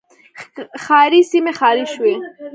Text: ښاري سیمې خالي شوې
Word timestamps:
ښاري 0.83 1.21
سیمې 1.31 1.53
خالي 1.59 1.85
شوې 1.93 2.15